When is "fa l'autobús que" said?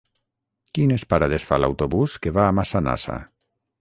1.49-2.33